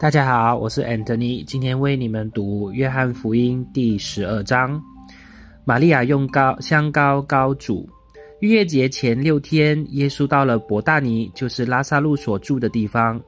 [0.00, 4.82] 大家好，我是 Anthony，今天为你们读约翰福音第十二章。
[5.62, 7.86] 玛利亚用膏香膏膏主。
[8.40, 13.20] 逾越节前六天，耶稣到了伯大尼，就是拉萨路所住的地方。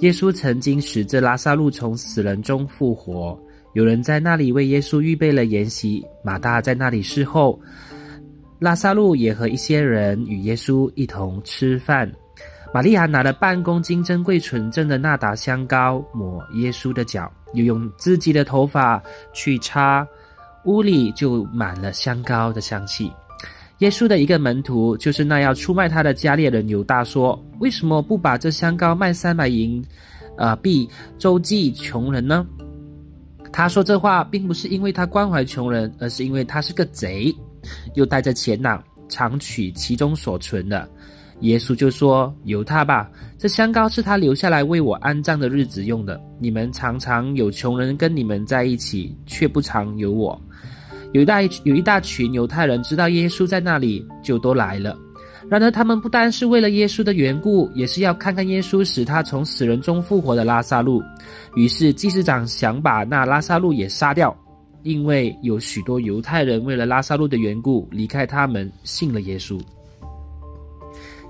[0.00, 3.34] 耶稣曾经使这拉萨路从死人中复活。
[3.72, 7.58] 有人在那里为耶稣预备了筵席，马大在那里侍候。
[8.58, 12.12] 拉萨路也和一些人与耶稣一同吃饭。
[12.72, 19.02] 玛利亚拿了半公斤珍贵纯正的纳达香膏抹耶稣的脚，又用自己的头发
[19.32, 20.06] 去擦，
[20.64, 23.10] 屋里就满了香膏的香气。
[23.78, 29.84] 耶稣的一个门徒，就是那要出卖他的加列人犹大，说：“为什么不把这香膏卖三百银，
[30.36, 32.46] 呃币周济穷人呢？”
[33.52, 37.34] 他说这话，并不是因为他关怀穷人，而是因为他是个贼，
[37.94, 40.88] 又带着钱囊，常取其中所存的。
[41.40, 46.20] 耶稣就说：“由他吧，这香膏是他留下来为我安葬的日子用的。
[46.38, 50.40] 你们常常有穷人跟你们在一起，却不常有我。”
[51.12, 54.96] 有一大有一大群犹太人知道耶稣在那里，就都来了。
[55.48, 61.02] 然而他们不单是为了耶稣的缘故，也是要看看耶稣使他从死人中复活的拉萨路。
[61.56, 64.36] 于是祭司长想把那拉萨路也杀掉，
[64.84, 69.60] 因为有许多犹太人为了拉萨路的缘故离开他们，信了耶稣。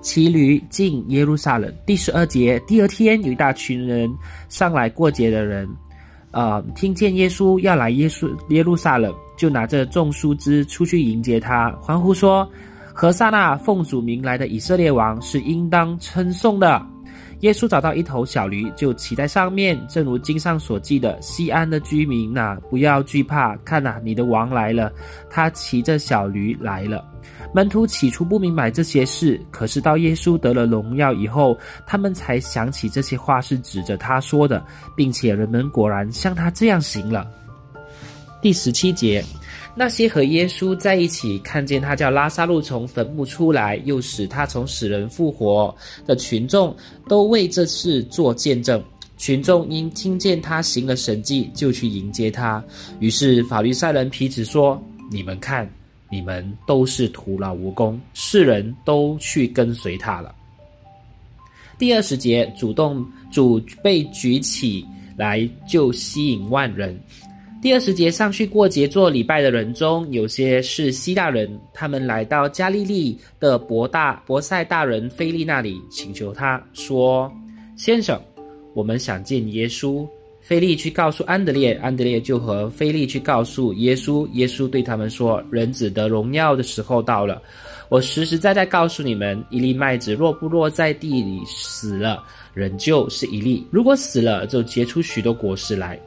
[0.00, 1.72] 骑驴进耶路撒冷。
[1.84, 4.10] 第十二节，第二天有一大群人
[4.48, 5.68] 上来过节的人，
[6.30, 12.48] 呃，听见耶稣要来耶稣耶路撒冷，就拿着种树枝出去迎接他，欢呼说
[12.94, 16.84] ：“何萨那奉主名来的以色列王是应当称颂的。”
[17.40, 24.92] 耶稣找到一头小驴，就骑在上面，正如经上所记的：“西安的居民呐，不要惧怕，看呐，你的王来了，
[25.30, 27.04] 他骑着小驴来了。”
[27.54, 34.62] 门徒起初不明白这些事，可是到耶稣得了荣耀以后，他们才想起这些话是指着他说的，
[34.94, 37.26] 并且人们果然像他这样行了。
[38.42, 39.24] 第十七节。
[39.74, 45.74] 那些和耶稣在一起，看见他叫拉萨路从坟墓出来，又使他从死人复活
[46.06, 46.74] 的群众，
[47.08, 48.82] 都为这事做见证。
[49.16, 52.62] 群众因听见他行了神迹，就去迎接他。
[53.00, 54.82] 于是法律赛人皮子说
[55.12, 55.70] ：“你们看，
[56.10, 60.34] 你们都是徒劳无功，世人都去跟随他了。”
[61.78, 64.84] 第二十节，主动主被举起
[65.16, 66.98] 来，就吸引万人。
[67.62, 77.30] 第二十节上去过节做礼拜的人中，有些是希腊人，他们来到加利利的伯大伯塞大人菲利那里，请求他说
[77.76, 78.18] ：“先生，
[78.72, 80.08] 我们想见耶稣。”
[80.40, 84.26] 菲利去告诉安德烈，安德烈就和菲利去告诉耶稣。
[84.32, 87.42] 耶稣对他们说：“人子得荣耀的时候到了。
[87.90, 96.00] 我实实在在告诉你们，一粒麦子若不落在地里死了，仍旧是一粒；如果死了，就结出许多果实来。”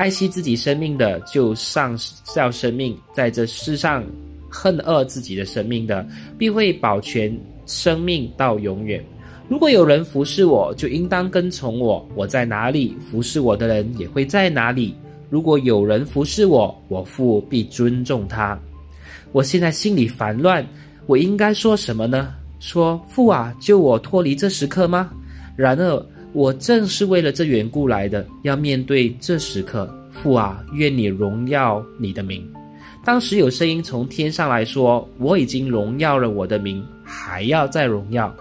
[0.00, 1.94] 爱惜自己生命的，就丧
[2.34, 4.02] 掉生命；在这世上
[4.48, 6.06] 恨恶自己的生命的，
[6.38, 9.04] 必会保全生命到永远。
[9.46, 14.94] 如果有人服侍我，就应当跟从我；我在哪里，服侍我的人也会在哪里。
[15.28, 18.58] 如果有人服侍我，我父必尊重他。
[19.32, 20.66] 我现在心里烦乱，
[21.04, 22.32] 我应该说什么呢？
[22.58, 25.10] 说父啊，救我脱离这时刻吗？
[25.56, 26.06] 然而。
[26.32, 29.92] 我正是为了这缘故来的，要面对这时刻。
[30.12, 32.46] 父啊，愿你荣耀你的名。
[33.04, 38.34] 当时有声音从天上来说：“我已经荣耀了我的名，还要再荣耀。”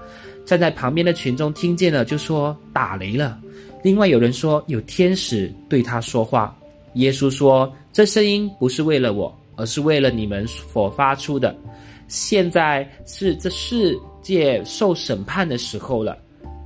[0.45, 3.39] 站在旁边的群众听见了，就说：“打雷了。”
[3.83, 6.53] 另外有人说：“有天使对他说话。”
[6.95, 11.55] 耶稣说：“这声音不是为了我，而是为了你们所发出的。
[12.07, 16.17] 现在是这世界受审判的时候了。”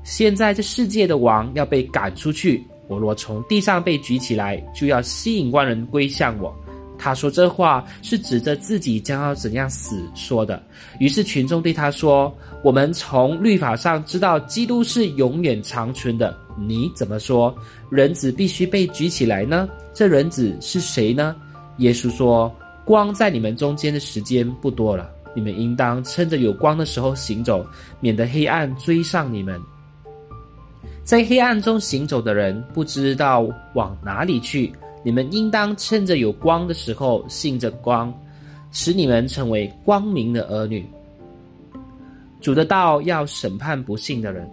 [0.04, 6.54] 现在这世界的王要被赶出去，我若从地上被举起来，就要吸引万人归向我。
[6.96, 10.62] 他说这话是指着自己将要怎样死说的。
[11.00, 17.54] 于是群众对他说：“我们从律法上知道基督是永远长存的，你怎么说
[17.90, 19.68] 人子必须被举起来呢？
[19.94, 21.36] 这人子是谁呢？”
[21.80, 22.54] 耶稣说
[22.86, 27.66] ：“光在你们中间的时间不多了，你们应当趁着有光的时候行走，
[28.00, 29.60] 免得黑暗追上你们。”
[31.04, 34.72] 在黑暗中行走的人不知道往哪里去。
[35.04, 38.14] 你们应当趁着有光的时候信着光，
[38.72, 40.86] 使你们成为光明的儿女。
[42.40, 44.50] 主的道要审判不信的人。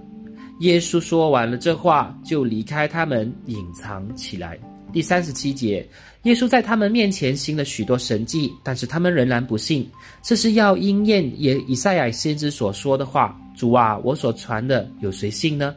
[0.59, 4.59] 耶稣说完了这话，就离开他们，隐藏起来。
[4.93, 5.89] 第三十七节，
[6.25, 9.89] 耶稣在他们面前行了许多神迹，但是他们仍然不信。
[10.21, 15.75] 这是要应验也以赛亚先知所说的话：“主啊，我所传的有谁信呢？”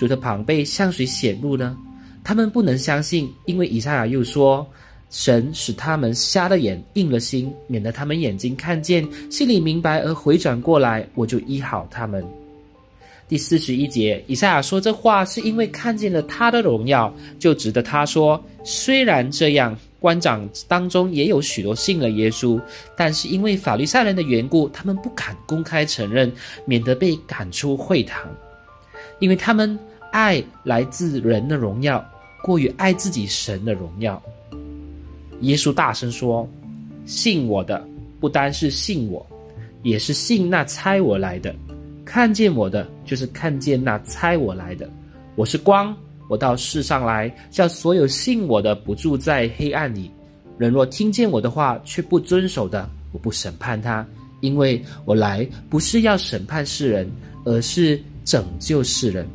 [0.00, 1.76] 主的膀臂向谁显露呢？
[2.24, 4.66] 他们不能相信，因为以赛亚又说
[5.12, 12.24] ：“神使他们瞎了眼，硬了心，免得他们眼睛看见，心里明白而回转过来，我就医好他们。”
[13.28, 22.58] 第四十一节，以赛亚说这话是因为看见了他的荣耀，就值得他说：“虽然这样。”官长当中也有许多信了耶稣，
[22.96, 26.32] 但是因为法律赛人的缘故，他们不敢公开承认，
[26.64, 28.26] 免得被赶出会堂。
[29.18, 29.78] 因为他们
[30.12, 32.04] 爱来自人的荣耀，
[32.42, 34.22] 过于爱自己神的荣耀。
[35.40, 36.48] 耶稣大声说
[37.06, 37.82] ：“信我的，
[38.20, 39.26] 不单是信我，
[39.82, 41.54] 也是信那猜我来的。
[42.04, 44.88] 看见我的，就是看见那猜我来的。
[45.36, 45.96] 我是光。”
[46.30, 50.08] 我到世上来，叫所有信我的不住在黑暗里。
[50.58, 54.06] 人若听见我的话，却不遵守的，我不审判他，
[54.38, 57.10] 因为我来不是要审判世人，
[57.44, 59.26] 而是拯救世人。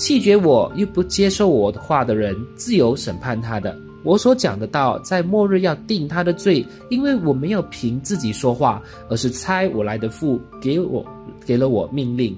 [0.00, 3.76] 弃绝我又不接受我的话的人，自有审判他的。
[4.02, 11.04] 我所讲的道，在末日要定他的罪，因为我没有凭自己说话，而是猜我来的父给我
[11.44, 12.34] 给了我命令，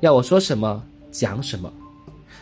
[0.00, 1.70] 要我说什么讲什么。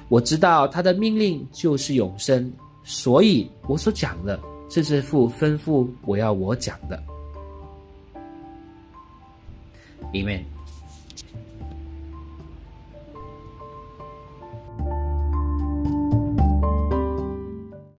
[0.08, 2.48] 我知道他的命令就是永生，
[2.84, 4.38] 所以我所讲的，
[4.68, 7.02] 这是父吩咐我要我讲的。
[10.12, 10.51] 里面。